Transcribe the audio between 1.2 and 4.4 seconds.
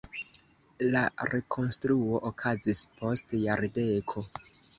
rekonstruo okazis post jardeko.